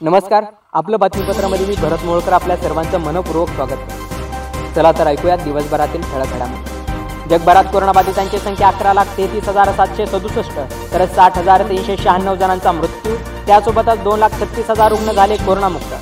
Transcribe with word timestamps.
नमस्कार 0.00 0.44
आपलं 0.78 0.98
बातमीपत्रामध्ये 1.00 1.64
मी 1.66 1.74
भरत 1.76 2.04
मोळकर 2.04 2.32
आपल्या 2.32 2.56
सर्वांचं 2.56 3.00
मनपूर्वक 3.00 3.48
स्वागत 3.54 3.70
करतो. 3.70 4.74
चला 4.74 4.92
तर 4.98 5.06
ऐकूयात 5.06 5.38
दिवसभरातील 5.44 6.02
ठळक 6.02 6.34
घडामोडी. 6.34 7.28
जगभरात 7.30 7.64
कोरोनाबाधितांची 7.72 8.38
संख्या 8.38 8.68
अकरा 8.68 8.92
लाख 8.94 9.16
तेहतीस 9.16 9.48
हजार 9.48 9.72
सातशे 9.76 10.06
सदुसष्ट 10.06 10.58
तर 10.92 11.04
साठ 11.14 11.38
हजार 11.38 11.62
तीनशे 11.68 11.96
शहाण्णव 12.02 12.34
जणांचा 12.34 12.72
मृत्यू 12.72 13.16
त्यासोबतच 13.46 14.02
दोन 14.04 14.18
लाख 14.18 14.38
छत्तीस 14.40 14.70
हजार 14.70 14.90
रुग्ण 14.90 15.12
झाले 15.12 15.36
कोरोनामुक्त. 15.36 15.94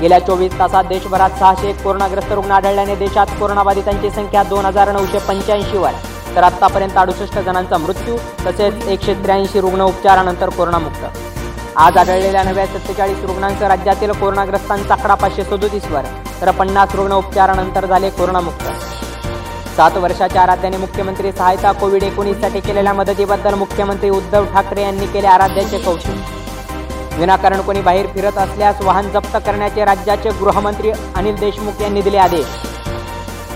गेल्या 0.00 0.18
चोवीस 0.26 0.58
तासात 0.58 0.84
देशभरात 0.88 1.38
सहाशे 1.38 1.68
एक 1.70 1.82
कोरोनाग्रस्त 1.84 2.32
रुग्ण 2.32 2.50
आढळल्याने 2.50 2.96
देशात 2.96 3.34
कोरोनाबाधितांची 3.40 4.10
संख्या 4.10 4.42
दोन 4.50 4.66
हजार 4.66 4.92
नऊशे 4.92 5.18
पंच्याऐंशीवर 5.28 5.92
तर 6.36 6.42
आतापर्यंत 6.42 6.98
अडुसष्ट 6.98 7.38
जणांचा 7.38 7.78
मृत्यू 7.78 8.16
तसेच 8.46 8.86
एकशे 8.86 9.14
त्र्याऐंशी 9.22 9.60
रुग्ण 9.60 9.80
उपचारानंतर 9.80 10.48
कोरोनामुक्त. 10.48 11.04
आज 11.76 11.96
आढळलेल्या 11.96 12.42
नव्या 12.42 12.66
सत्तेचाळीस 12.66 13.18
रुग्णांसह 13.24 13.66
राज्यातील 13.68 14.10
कोरोनाग्रस्तांचा 14.12 14.94
आकडा 14.94 15.14
पाचशे 15.14 15.44
सदोतीसवर 15.44 16.04
तर 16.40 16.50
पन्नास 16.50 16.94
रुग्ण 16.94 17.12
उपचारानंतर 17.12 17.86
झाले 17.86 18.10
कोरोनामुक्त. 18.10 18.64
सात 19.76 19.96
वर्षाच्या 19.96 20.42
आराध्याने 20.42 20.76
मुख्यमंत्री 20.76 21.32
सहायता 21.32 21.72
कोविड 21.72 22.02
एकोणीससाठी 22.02 22.60
केलेल्या 22.60 22.92
मदतीबद्दल 22.92 23.54
मुख्यमंत्री 23.54 24.10
उद्धव 24.10 24.44
ठाकरे 24.54 24.82
यांनी 24.82 25.06
केले 25.06 25.26
आराध्याचे 25.26 25.78
कौतुक 25.78 27.18
विनाकारण 27.18 27.60
कोणी 27.60 27.80
बाहेर 27.80 28.06
फिरत 28.14 28.38
असल्यास 28.38 28.82
वाहन 28.82 29.10
जप्त 29.12 29.36
करण्याचे 29.46 29.84
राज्याचे 29.84 30.30
गृहमंत्री 30.40 30.90
अनिल 30.90 31.36
देशमुख 31.40 31.82
यांनी 31.82 32.02
दिले 32.02 32.18
आदेश. 32.18 32.46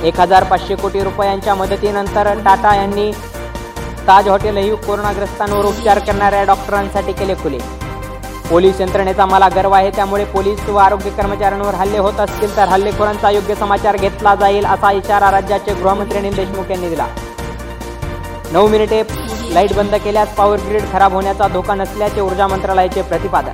एक 0.04 0.20
हजार 0.20 0.44
पाचशे 0.44 0.74
कोटी 0.76 1.02
रुपयांच्या 1.04 1.54
मदतीनंतर 1.54 2.32
टाटा 2.44 2.74
यांनी 2.76 3.10
ताज 4.08 4.28
हॉटेलही 4.28 4.74
कोरोनाग्रस्तांवर 4.76 5.64
उपचार 5.64 5.98
करणाऱ्या 5.98 6.42
डॉक्टरांसाठी 6.44 7.12
केले 7.12 7.34
खुले. 7.34 7.58
पोलीस 8.50 8.80
यंत्रणेचा 8.80 9.26
मला 9.26 9.48
गर्व 9.54 9.72
आहे. 9.72 9.90
त्यामुळे 9.90 10.24
पोलीस 10.24 10.68
व 10.68 10.76
आरोग्य 10.76 11.10
कर्मचाऱ्यांवर 11.10 11.74
हल्ले 11.74 11.98
होत 11.98 12.20
असतील 12.20 12.56
तर 12.56 12.68
हल्लेखोरांचा 12.68 13.30
योग्य 13.30 13.54
समाचार 13.54 13.96
घेतला 13.96 14.34
जाईल 14.34 14.64
असा 14.66 14.90
इशारा 14.92 15.30
राज्याचे 15.30 15.74
गृहमंत्री 15.74 16.18
अनिल 16.18 16.34
देशमुख 16.36 16.70
यांनी 16.70 16.88
दिला. 16.88 17.06
नऊ 18.52 18.66
मिनिटे 18.68 19.02
लाइट 19.54 19.72
बंद 19.76 19.94
केल्यास 19.94 20.34
पॉवर 20.34 20.58
ग्रीड 20.68 20.82
खराब 20.92 21.12
होण्याचा 21.12 21.48
धोका 21.48 21.74
नसल्याचे 21.74 22.20
ऊर्जा 22.20 22.46
मंत्रालयाचे 22.46 23.02
प्रतिपादन. 23.02 23.52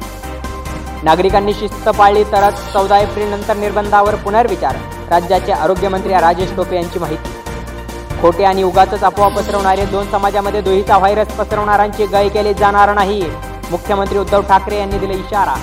नागरिकांनी 1.03 1.53
शिस्त 1.55 1.89
पाळली 1.89 2.25
तरच 2.33 2.73
चौदा 2.73 2.99
एप्रिल 2.99 3.31
नंतर 3.31 3.57
निर्बंधावर 3.57 4.15
पुनर्विचार 4.15 4.77
राज्याचे 5.11 5.53
आरोग्यमंत्री 5.53 6.13
राजेश 6.13 6.55
टोपे 6.57 6.77
यांची 6.77 6.99
माहिती. 6.99 8.19
खोटे 8.23 8.45
आणि 8.45 8.63
उगाच 8.63 9.03
अफवा 9.03 9.29
पसरवणारे 9.29 9.85
दोन 9.87 10.11
समाजामध्ये 10.11 10.61
दुहीचा 10.61 10.99
व्हायरस 10.99 11.29
पसरवणाऱ्यांची 11.29 12.07
गय 12.07 12.29
केली 12.29 12.55
जाणार 12.55 12.95
नाही. 12.95 13.23
मुख्यमंत्री 13.71 14.19
उद्धव 14.19 14.41
ठाकरे 14.43 14.79
यांनी 14.79 14.99
दिले 14.99 15.15
इशारा. 15.15 15.55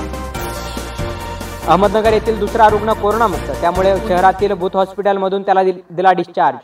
अहमदनगर 1.67 2.13
येथील 2.13 2.39
दुसरा 2.39 2.69
रुग्ण 2.69 2.93
कोरोनामुक्त 2.93 3.51
त्यामुळे 3.61 3.95
शहरातील 4.07 4.53
बुथ 4.53 4.69
हॉस्पिटलमधून 4.73 5.41
त्याला 5.41 5.63
दिल- 5.63 5.95
दिला 5.95 6.11
डिस्चार्ज. 6.11 6.57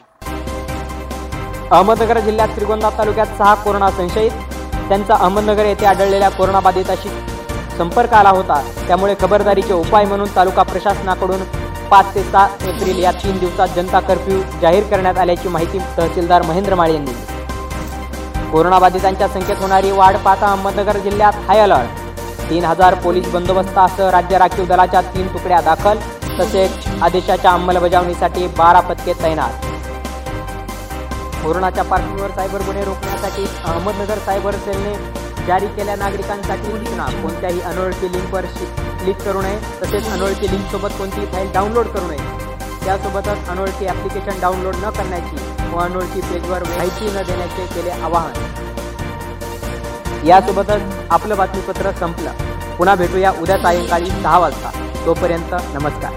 अहमदनगर 1.72 2.20
जिल्ह्यात 2.20 2.48
श्रीगोंदा 2.48 2.90
तालुक्यात 2.90 3.26
सहा 3.38 3.56
कोरोना 3.56 3.92
संशयित 3.92 4.32
त्यांचा 4.90 5.16
अहमदनगर 5.16 5.66
येथे 5.66 5.86
आढळलेल्या 5.86 6.30
कोरोनाबाधिताशी 6.30 7.10
संपर्क 7.78 8.14
आला 8.14 8.30
होता. 8.30 8.64
त्यामुळे 8.88 9.16
खबरदारीचे 9.22 9.74
उपाय 9.74 10.06
म्हणून 10.06 10.28
तालुका 10.36 10.64
प्रशासनाकडून 10.64 11.40
पाच 11.90 12.16
ते 12.16 12.24
सहा 12.24 12.48
एप्रिल 12.68 13.04
या 13.04 13.12
तीन 13.12 13.38
दिवसात 13.38 13.68
जनता 13.76 14.00
कर्फ्यू 14.00 14.42
जाहीर 14.62 14.84
करण्यात 14.84 15.18
आल्याची 15.18 15.48
माहिती 15.48 15.80
तहसीलदार 15.98 16.42
महेंद्र 16.42 16.76
माळे 16.76 16.94
यांनी 16.94 17.12
दिली. 17.12 17.33
कोरोनाबाधितांच्या 18.54 19.28
संख्येत 19.28 19.58
होणारी 19.60 19.92
वाढ 19.92 20.16
पाहता 20.26 20.48
अहमदनगर 20.48 20.98
जिल्ह्यात 21.04 21.34
हाय 21.48 21.60
अलर्ट 21.60 22.50
तीन 22.50 22.66
हजार 22.66 22.94
पोलीस 23.04 23.28
बंदोबस्तासह 23.34 24.10
राज्य 24.12 24.38
राखीव 24.38 24.66
दलाच्या 24.66 25.02
तीन 25.16 25.28
तुकड्या 25.34 25.62
दाखल 25.66 25.98
तसेच 26.40 26.86
आदेशाच्या 27.04 27.52
अंमलबजावणीसाठी 27.52 28.46
बारा 28.58 28.80
पथके 28.80 29.14
तैनात. 29.24 29.66
कोरोनाच्या 31.44 31.84
पार्श्वभूमीवर 31.84 32.32
सायबर 32.36 32.62
गुन्हे 32.66 32.84
रोखण्यासाठी 32.86 33.46
अहमदनगर 33.64 34.20
सायबर 34.26 34.56
सेलने 34.66 34.94
जारी 35.48 35.68
केल्या 35.78 35.96
नागरिकांसाठी 35.96 36.72
सूचना. 36.72 37.06
कोणत्याही 37.22 37.62
अनोळखी 37.62 38.12
लिंकवर 38.12 38.46
क्लिक 39.02 39.22
करू 39.26 39.42
नये 39.42 39.58
तसेच 39.82 40.12
अनोळखी 40.12 40.52
लिंकसोबत 40.52 40.98
कोणतीही 41.00 41.26
फाईल 41.34 41.52
डाउनलोड 41.54 41.88
करू 41.88 42.08
नये. 42.08 42.43
त्यासोबतच 42.86 43.48
अनोळखी 43.48 43.86
ॲप्लिकेशन 43.86 44.40
डाउनलोड 44.42 44.76
न 44.76 44.90
करण्याची 44.90 45.36
व 45.76 45.80
अनोळखी 45.80 46.22
पेजवर 46.22 46.64
माहिती 46.64 47.06
न 47.06 47.22
देण्याचे 47.22 47.66
केले 47.66 47.90
आवाहन. 47.90 48.34
यासोबतच 50.28 50.82
आपलं 51.10 51.38
बातमीपत्र 51.38 51.92
संपलं. 51.92 52.32
पुन्हा 52.78 52.96
भेटूया 52.96 53.32
उद्या 53.42 53.58
सायंकाळी 53.58 54.06
सहा 54.06 54.40
वाजता. 54.40 54.72
तोपर्यंत 55.06 55.54
नमस्कार. 55.54 56.12